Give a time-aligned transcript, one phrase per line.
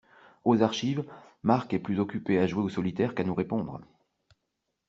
[0.45, 1.05] Aux archives,
[1.43, 3.79] Marc est plus occupé à jouer au solitaire qu'à nous répondre.